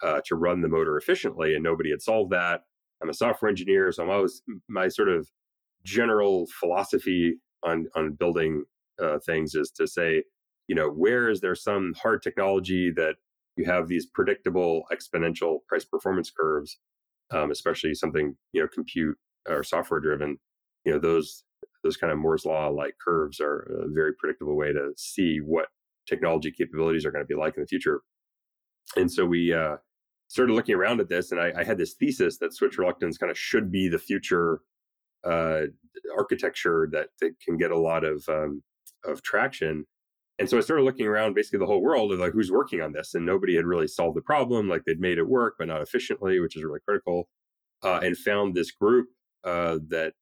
[0.04, 2.62] uh, to run the motor efficiently, and nobody had solved that.
[3.02, 5.30] I'm a software engineer, so I'm always my sort of
[5.84, 8.64] general philosophy on on building
[9.02, 10.24] uh, things is to say
[10.68, 13.16] you know, where is there some hard technology that
[13.58, 16.80] you have these predictable exponential price performance curves,
[17.32, 20.38] um, especially something you know compute or software driven.
[20.86, 21.44] You know, those
[21.84, 25.68] those kind of Moore's law like curves are a very predictable way to see what
[26.08, 28.02] technology capabilities are going to be like in the future.
[28.96, 29.78] And so we uh,
[30.28, 33.32] started looking around at this, and I, I, had this thesis that switch reluctance kind
[33.32, 34.62] of should be the future
[35.24, 35.62] uh,
[36.18, 38.62] architecture that, that can get a lot of um,
[39.06, 39.86] of traction
[40.40, 42.94] And so I started looking around basically the whole world of like who's working on
[42.94, 44.68] this, and nobody had really solved the problem.
[44.68, 47.30] Like they'd made it work, but not efficiently, which is really critical.
[47.84, 49.08] Uh, and found this group
[49.44, 50.14] uh, that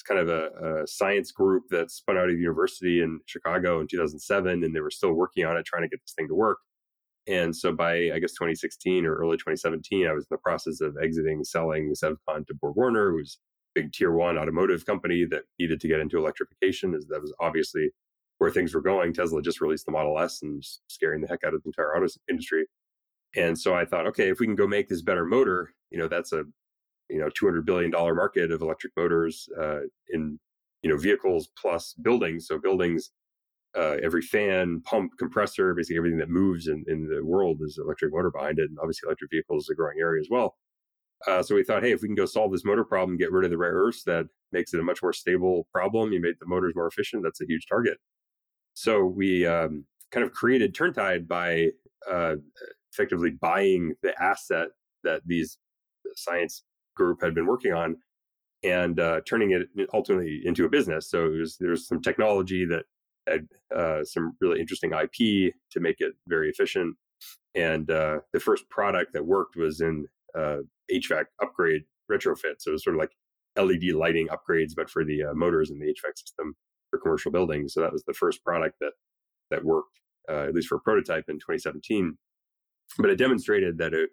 [0.00, 3.80] it's kind of a, a, science group that spun out of the university in Chicago
[3.80, 6.34] in 2007, and they were still working on it, trying to get this thing to
[6.34, 6.58] work.
[7.28, 10.96] And so by I guess 2016 or early 2017, I was in the process of
[11.02, 13.38] exiting, selling Sevcon to Borg Warner, who's
[13.76, 16.94] a big tier one automotive company that needed to get into electrification.
[16.94, 17.90] As that was obviously
[18.38, 19.12] where things were going.
[19.12, 22.06] Tesla just released the Model S and scaring the heck out of the entire auto
[22.30, 22.64] industry.
[23.36, 26.08] And so I thought, okay, if we can go make this better motor, you know,
[26.08, 26.44] that's a
[27.10, 30.38] you know 200 billion dollar market of electric motors uh, in
[30.82, 32.46] you know vehicles plus buildings.
[32.46, 33.10] So buildings,
[33.76, 38.12] uh, every fan, pump, compressor, basically everything that moves in, in the world is electric
[38.12, 38.68] motor behind it.
[38.70, 40.56] And obviously, electric vehicles is a growing area as well.
[41.26, 43.44] Uh, so we thought, hey, if we can go solve this motor problem, get rid
[43.44, 46.12] of the rare earths, that makes it a much more stable problem.
[46.12, 47.22] You make the motors more efficient.
[47.22, 47.98] That's a huge target.
[48.72, 51.68] So we um, kind of created Turntide by
[52.10, 52.36] uh,
[52.92, 54.68] effectively buying the asset
[55.04, 55.58] that these
[56.16, 56.62] science
[57.04, 57.96] group had been working on
[58.62, 61.08] and uh, turning it ultimately into a business.
[61.08, 62.84] So was, there's some technology that
[63.26, 66.96] had uh, some really interesting IP to make it very efficient.
[67.54, 72.56] And uh, the first product that worked was in HVAC uh, upgrade retrofit.
[72.58, 73.12] So it was sort of like
[73.56, 76.54] LED lighting upgrades, but for the uh, motors in the HVAC system
[76.90, 77.72] for commercial buildings.
[77.72, 78.92] So that was the first product that
[79.50, 79.98] that worked,
[80.30, 82.16] uh, at least for a prototype in 2017.
[82.98, 84.10] But it demonstrated that it,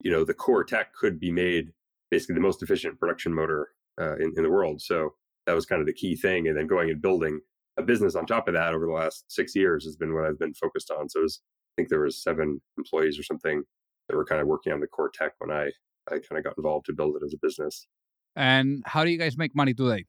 [0.00, 1.72] you know, the core tech could be made
[2.10, 3.68] basically the most efficient production motor
[4.00, 4.80] uh, in, in the world.
[4.80, 5.14] So
[5.46, 6.48] that was kind of the key thing.
[6.48, 7.40] And then going and building
[7.76, 10.38] a business on top of that over the last six years has been what I've
[10.38, 11.08] been focused on.
[11.08, 13.62] So was, I think there was seven employees or something
[14.08, 15.70] that were kind of working on the core tech when I
[16.08, 17.88] I kind of got involved to build it as a business.
[18.36, 20.04] And how do you guys make money today?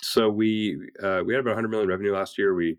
[0.00, 2.54] So we uh, we had about 100 million revenue last year.
[2.54, 2.78] We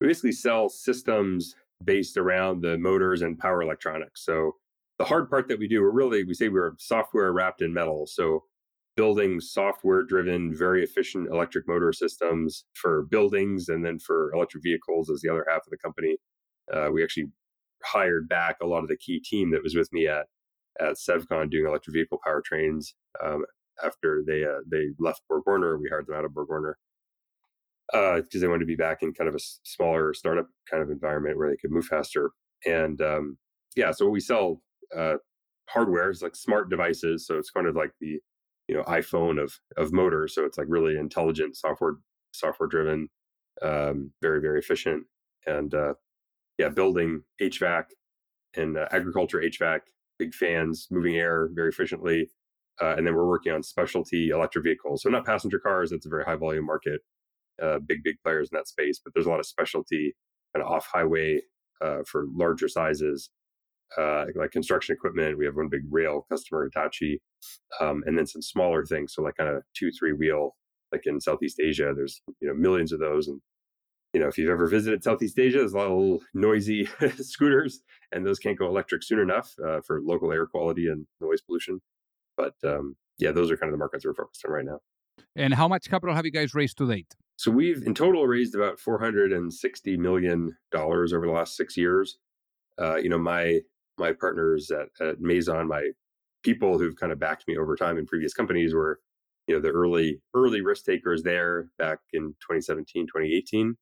[0.00, 1.54] we basically sell systems
[1.84, 4.24] based around the motors and power electronics.
[4.24, 4.56] So
[4.98, 8.06] the hard part that we do, we're really we say we're software wrapped in metal.
[8.06, 8.44] So
[8.96, 15.08] building software driven, very efficient electric motor systems for buildings and then for electric vehicles
[15.08, 16.16] as the other half of the company.
[16.72, 17.26] Uh, we actually
[17.84, 20.26] hired back a lot of the key team that was with me at
[20.80, 23.44] at Sevcon doing electric vehicle powertrains um,
[23.84, 25.78] after they uh, they left Borg Warner.
[25.78, 26.76] We hired them out of Borg Warner
[27.92, 30.90] because uh, they wanted to be back in kind of a smaller startup kind of
[30.90, 32.30] environment where they could move faster.
[32.66, 33.38] And um,
[33.76, 34.60] yeah, so we sell
[34.96, 35.14] uh,
[35.68, 37.26] hardware is like smart devices.
[37.26, 38.20] So it's kind of like the
[38.68, 40.34] you know iPhone of of motors.
[40.34, 41.94] So it's like really intelligent software
[42.32, 43.08] software driven,
[43.62, 45.04] um, very very efficient,
[45.46, 45.94] and uh,
[46.58, 47.84] yeah, building HVAC
[48.56, 49.80] and uh, agriculture HVAC,
[50.18, 52.30] big fans, moving air very efficiently.
[52.80, 55.02] Uh, and then we're working on specialty electric vehicles.
[55.02, 57.00] So not passenger cars, that's a very high volume market,
[57.60, 60.14] uh, big, big players in that space, but there's a lot of specialty
[60.54, 61.40] of off highway
[61.80, 63.30] uh, for larger sizes,
[63.96, 65.38] uh, like construction equipment.
[65.38, 67.20] We have one big rail customer, Hitachi,
[67.80, 69.14] um, and then some smaller things.
[69.14, 70.56] So like kind of two, three wheel,
[70.92, 73.28] like in Southeast Asia, there's, you know, millions of those.
[73.28, 73.40] And,
[74.12, 76.88] you know, if you've ever visited Southeast Asia, there's a lot of little noisy
[77.20, 77.80] scooters
[78.12, 81.80] and those can't go electric soon enough uh, for local air quality and noise pollution.
[82.36, 84.80] But um, yeah, those are kind of the markets we're focused on right now.
[85.36, 87.14] And how much capital have you guys raised to date?
[87.36, 92.18] So we've in total raised about 460 million dollars over the last six years.
[92.80, 93.60] Uh, you know, my
[93.98, 95.90] my partners at, at Maison, my
[96.42, 99.00] people who've kind of backed me over time in previous companies were,
[99.46, 103.76] you know, the early early risk takers there back in 2017, 2018.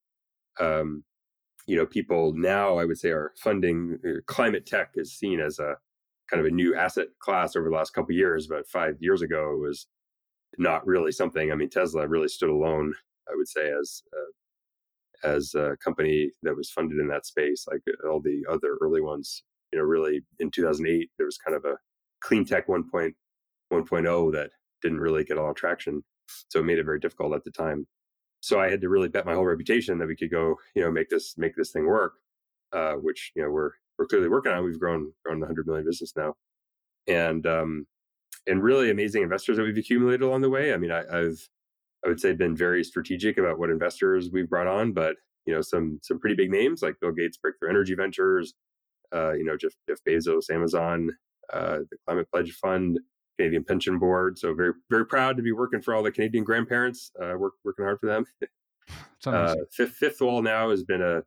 [0.59, 1.05] Um,
[1.67, 5.59] you know, people now I would say are funding uh, climate tech is seen as
[5.59, 5.77] a
[6.31, 8.47] kind of a new asset class over the last couple years.
[8.47, 9.87] But five years ago, it was
[10.59, 11.53] not really something.
[11.53, 12.95] I mean, Tesla really stood alone.
[13.29, 17.83] I would say as uh, as a company that was funded in that space, like
[17.89, 19.43] uh, all the other early ones.
[19.73, 21.77] You know, really in 2008, there was kind of a
[22.21, 24.51] clean tech 1.1.0 that
[24.83, 26.03] didn't really get a lot of traction,
[26.49, 27.87] so it made it very difficult at the time.
[28.41, 30.91] So I had to really bet my whole reputation that we could go, you know,
[30.91, 32.15] make this make this thing work.
[32.73, 34.65] Uh, which you know we're we're clearly working on.
[34.65, 36.35] We've grown grown the hundred million business now,
[37.07, 37.87] and um,
[38.47, 40.75] and really amazing investors that we've accumulated along the way.
[40.75, 41.49] I mean, I, I've
[42.05, 45.63] I would say been very strategic about what investors we've brought on, but you know
[45.63, 48.55] some some pretty big names like Bill Gates, Breakthrough Energy Ventures,
[49.15, 51.11] uh, you know Jeff, Jeff Bezos, Amazon,
[51.53, 52.99] uh, the Climate Pledge Fund,
[53.39, 54.39] Canadian Pension Board.
[54.39, 57.11] So very very proud to be working for all the Canadian grandparents.
[57.21, 58.25] Uh, work, working hard for them.
[59.27, 61.23] uh, fifth, fifth Wall now has been a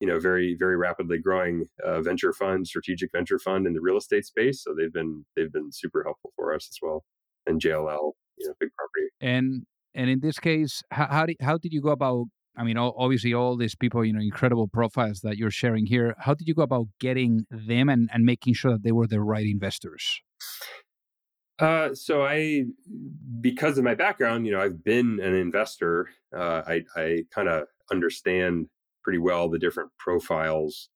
[0.00, 3.96] you know very very rapidly growing uh, venture fund strategic venture fund in the real
[3.96, 7.04] estate space so they've been they've been super helpful for us as well
[7.46, 11.56] and jll you know big property and and in this case how how did, how
[11.56, 12.26] did you go about
[12.56, 16.14] I mean, obviously, all these people, you know, incredible profiles that you're sharing here.
[16.18, 19.20] How did you go about getting them and, and making sure that they were the
[19.20, 20.20] right investors?
[21.58, 22.64] Uh, so I,
[23.40, 26.08] because of my background, you know, I've been an investor.
[26.36, 28.66] Uh, I I kind of understand
[29.02, 30.88] pretty well the different profiles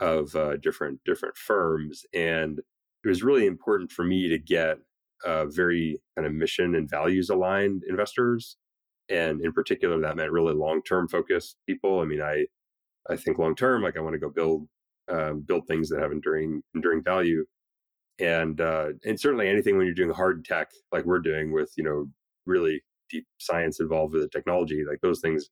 [0.00, 2.58] of uh, different different firms, and
[3.04, 4.78] it was really important for me to get
[5.24, 8.56] uh, very kind of mission and values aligned investors,
[9.12, 12.00] and in particular, that meant really long term focused people.
[12.00, 12.46] I mean, I
[13.10, 14.66] I think long term, like I want to go build
[15.08, 17.44] um, build things that have enduring enduring value
[18.18, 21.84] and uh, and certainly anything when you're doing hard tech like we're doing with you
[21.84, 22.06] know
[22.46, 25.50] really deep science involved with the technology like those things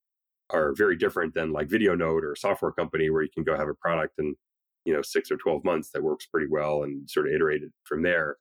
[0.51, 3.69] are very different than like Video Note or software company where you can go have
[3.69, 4.35] a product in
[4.85, 8.03] you know six or 12 months that works pretty well and sort of iterated from
[8.03, 8.37] there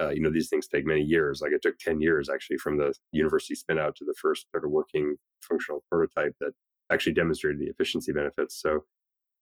[0.00, 2.78] uh, you know these things take many years like it took 10 years actually from
[2.78, 6.52] the university spin out to the first sort of working functional prototype that
[6.90, 8.84] actually demonstrated the efficiency benefits so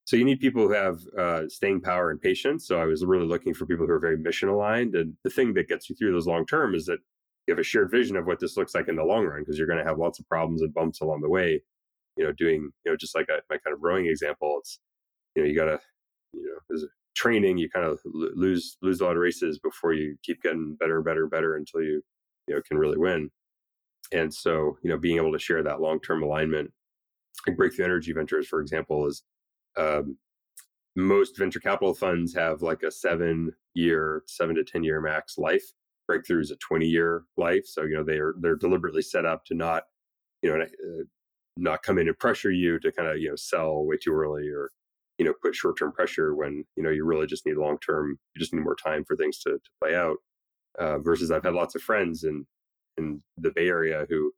[0.09, 2.65] so you need people who have uh, staying power and patience.
[2.65, 4.95] So I was really looking for people who are very mission aligned.
[4.95, 6.97] And the thing that gets you through those long term is that
[7.45, 9.59] you have a shared vision of what this looks like in the long run, because
[9.59, 11.61] you're going to have lots of problems and bumps along the way.
[12.17, 14.79] You know, doing you know just like a, my kind of rowing example, it's
[15.35, 15.79] you know you got to
[16.33, 16.85] you know there's
[17.19, 20.95] training you kind of lose lose a lot of races before you keep getting better
[20.97, 22.01] and better and better until you
[22.47, 23.29] you know can really win.
[24.13, 26.71] And so you know being able to share that long term alignment,
[27.45, 29.23] like Breakthrough Energy Ventures, for example, is
[29.77, 30.17] um,
[30.95, 35.63] most venture capital funds have like a seven year, seven to 10 year max life.
[36.07, 37.65] Breakthrough is a 20 year life.
[37.65, 39.83] So, you know, they're, they're deliberately set up to not,
[40.41, 41.03] you know, uh,
[41.57, 44.47] not come in and pressure you to kind of, you know, sell way too early
[44.49, 44.71] or,
[45.19, 48.17] you know, put short term pressure when, you know, you really just need long term,
[48.33, 50.17] you just need more time for things to, to play out.
[50.79, 52.45] Uh, versus I've had lots of friends in,
[52.97, 54.31] in the Bay Area who,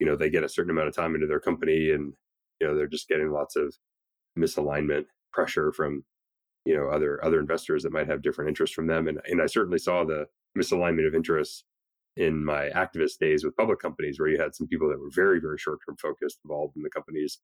[0.00, 2.14] you know, they get a certain amount of time into their company and,
[2.60, 3.74] you know, they're just getting lots of
[4.38, 6.04] misalignment pressure from
[6.64, 9.46] you know other other investors that might have different interests from them and and I
[9.46, 10.26] certainly saw the
[10.58, 11.64] misalignment of interests
[12.16, 15.40] in my activist days with public companies where you had some people that were very
[15.40, 17.38] very short term focused involved in the companies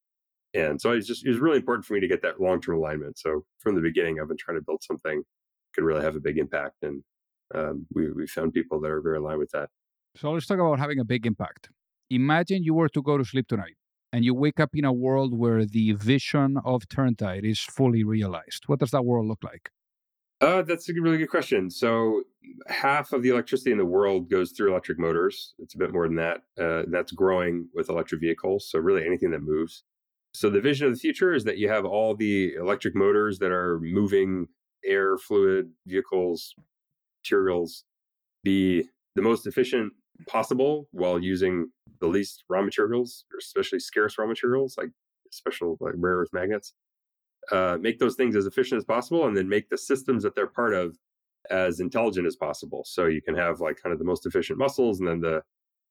[0.55, 2.77] and so it's just it was really important for me to get that long term
[2.77, 6.17] alignment so from the beginning I've been trying to build something that could really have
[6.17, 7.03] a big impact and
[7.55, 9.69] um, we we found people that are very aligned with that
[10.17, 11.71] so let's talk about having a big impact
[12.11, 13.75] imagine you were to go to sleep tonight
[14.13, 18.65] and you wake up in a world where the vision of Turntide is fully realized,
[18.67, 19.71] what does that world look like?
[20.41, 21.69] Uh, that's a really good question.
[21.69, 22.23] So,
[22.69, 25.55] half of the electricity in the world goes through electric motors.
[25.59, 26.43] It's a bit more than that.
[26.59, 28.71] Uh, that's growing with electric vehicles.
[28.71, 29.83] So, really anything that moves.
[30.39, 33.51] So, the vision of the future is that you have all the electric motors that
[33.51, 34.47] are moving
[34.85, 36.55] air, fluid, vehicles,
[37.25, 37.83] materials
[38.45, 38.85] be
[39.17, 39.95] the most efficient
[40.29, 44.91] possible while using the least raw materials, especially scarce raw materials like
[45.33, 46.73] special like rare earth magnets.
[47.51, 50.47] Uh, make those things as efficient as possible, and then make the systems that they're
[50.47, 50.97] part of
[51.51, 52.85] as intelligent as possible.
[52.87, 55.43] So you can have like kind of the most efficient muscles, and then the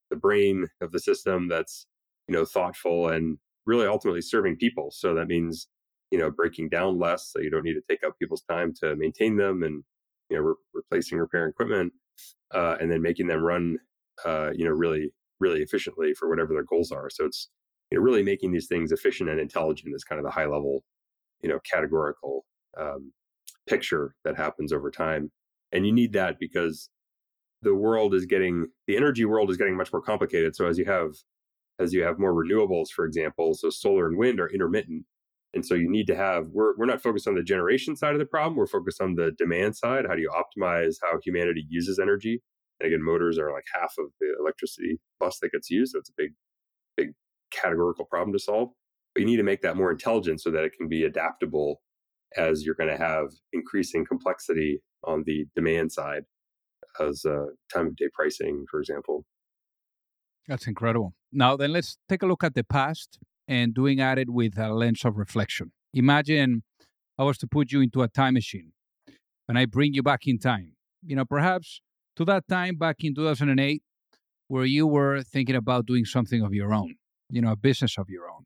[0.10, 1.86] the brain of the system that's
[2.30, 4.90] you know thoughtful and really ultimately serving people.
[4.92, 5.68] So that means
[6.12, 8.96] you know breaking down less, so you don't need to take up people's time to
[8.96, 9.84] maintain them, and
[10.30, 11.94] you know re- replacing repairing equipment,
[12.56, 13.78] uh, and then making them run
[14.26, 17.10] uh, you know, really, really efficiently for whatever their goals are.
[17.10, 17.50] So it's,
[17.92, 20.84] you know, really making these things efficient and intelligent is kind of the high level,
[21.42, 22.46] you know, categorical
[22.80, 23.12] um,
[23.68, 25.32] picture that happens over time.
[25.72, 26.90] And you need that because
[27.62, 30.56] the world is getting, the energy world is getting much more complicated.
[30.56, 31.12] So as you have,
[31.80, 35.06] as you have more renewables, for example, so solar and wind are intermittent.
[35.54, 38.20] And so you need to have, we're, we're not focused on the generation side of
[38.20, 38.56] the problem.
[38.56, 40.06] We're focused on the demand side.
[40.08, 42.42] How do you optimize how humanity uses energy?
[42.80, 45.94] And again, motors are like half of the electricity bus that gets used.
[45.94, 46.34] So it's a big,
[46.96, 47.14] big
[47.52, 48.70] categorical problem to solve.
[49.14, 51.82] But you need to make that more intelligent so that it can be adaptable
[52.36, 56.24] as you're going to have increasing complexity on the demand side
[57.00, 59.26] as uh, time of day pricing, for example.
[60.48, 61.14] That's incredible.
[61.32, 64.74] Now, then let's take a look at the past and doing at it with a
[64.74, 65.72] lens of reflection.
[65.94, 66.64] Imagine
[67.18, 68.74] I was to put you into a time machine
[69.48, 70.74] and I bring you back in time.
[71.06, 71.82] You know, perhaps
[72.16, 73.82] to that time back in 2008
[74.48, 76.96] where you were thinking about doing something of your own,
[77.30, 78.44] you know, a business of your own.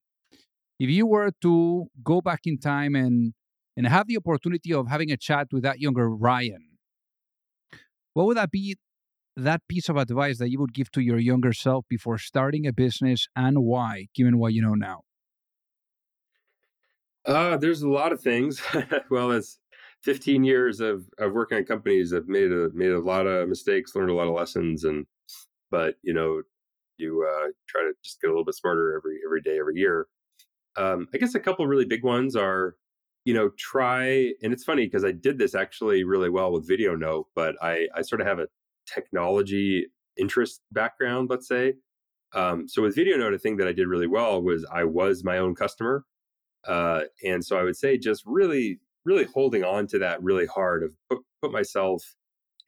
[0.80, 3.34] If you were to go back in time and
[3.78, 6.68] and have the opportunity of having a chat with that younger Ryan,
[8.14, 8.76] what would that be
[9.38, 12.74] that piece of advice that you would give to your younger self before starting a
[12.74, 15.02] business and why, given what you know now?
[17.26, 18.62] Uh, there's a lot of things.
[19.10, 19.58] well, as
[20.04, 23.96] 15 years of, of working on companies I've made a made a lot of mistakes,
[23.96, 25.06] learned a lot of lessons, and
[25.70, 26.42] but you know
[26.98, 30.08] you uh, try to just get a little bit smarter every every day, every year.
[30.78, 32.76] Um, I guess a couple really big ones are,
[33.26, 36.96] you know, try, and it's funny because I did this actually really well with Video
[36.96, 38.48] Note, but I, I sort of have a
[38.86, 41.74] technology interest background, let's say.
[42.34, 45.24] Um, so with Video Note, a thing that I did really well was I was
[45.24, 46.06] my own customer.
[46.68, 50.84] Uh, and so I would say just really, really holding on to that really hard
[50.84, 52.16] of put, put myself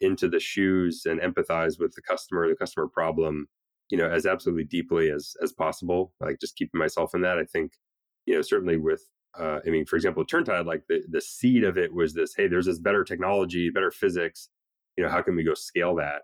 [0.01, 3.47] into the shoes and empathize with the customer, the customer problem,
[3.89, 6.13] you know, as absolutely deeply as as possible.
[6.19, 7.37] Like just keeping myself in that.
[7.37, 7.73] I think,
[8.25, 9.03] you know, certainly with
[9.39, 12.47] uh, I mean, for example, Turntide, like the the seed of it was this: hey,
[12.47, 14.49] there's this better technology, better physics.
[14.97, 16.23] You know, how can we go scale that?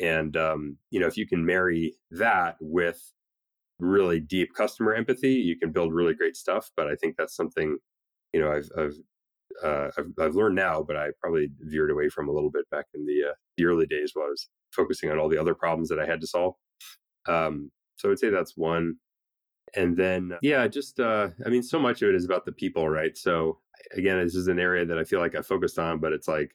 [0.00, 3.12] And um, you know, if you can marry that with
[3.78, 6.70] really deep customer empathy, you can build really great stuff.
[6.76, 7.78] But I think that's something,
[8.32, 8.94] you know, I've I've
[9.64, 12.86] uh, I've, I've, learned now, but I probably veered away from a little bit back
[12.94, 15.88] in the uh, the early days while I was focusing on all the other problems
[15.88, 16.54] that I had to solve.
[17.28, 18.96] Um, so I would say that's one.
[19.76, 22.88] And then, yeah, just, uh, I mean, so much of it is about the people,
[22.88, 23.16] right?
[23.16, 23.58] So
[23.94, 26.52] again, this is an area that I feel like I focused on, but it's like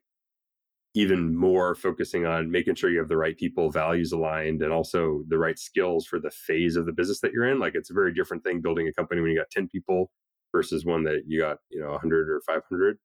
[0.96, 5.24] even more focusing on making sure you have the right people, values aligned, and also
[5.28, 7.60] the right skills for the phase of the business that you're in.
[7.60, 10.10] Like it's a very different thing building a company when you got 10 people
[10.54, 12.98] versus one that you got, you know, 100 or 500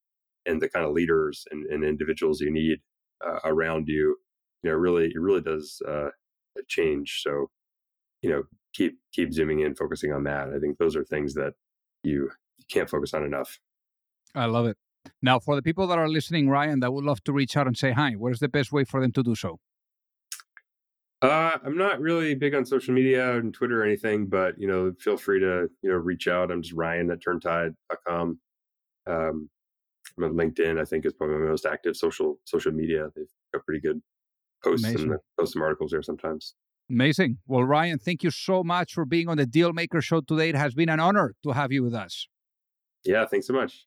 [0.46, 2.78] and the kind of leaders and, and individuals you need
[3.26, 4.16] uh, around you,
[4.62, 6.10] you know, really, it really does uh,
[6.68, 7.22] change.
[7.24, 7.50] So,
[8.22, 10.50] you know, keep keep zooming in, focusing on that.
[10.50, 11.54] I think those are things that
[12.04, 13.58] you, you can't focus on enough.
[14.32, 14.76] I love it.
[15.22, 17.76] Now, for the people that are listening, Ryan, that would love to reach out and
[17.76, 19.58] say hi, what is the best way for them to do so?
[21.22, 24.92] Uh, I'm not really big on social media and Twitter or anything, but you know,
[24.98, 26.50] feel free to you know reach out.
[26.50, 28.38] I'm just Ryan at turntide.com.
[29.06, 29.50] Um,
[30.16, 30.80] I'm on LinkedIn.
[30.80, 33.08] I think is probably my most active social social media.
[33.14, 34.00] They've got pretty good
[34.64, 35.10] posts Amazing.
[35.10, 36.54] and post some articles there sometimes.
[36.88, 37.38] Amazing.
[37.46, 40.48] Well, Ryan, thank you so much for being on the Dealmaker Show today.
[40.48, 42.28] It has been an honor to have you with us.
[43.04, 43.86] Yeah, thanks so much.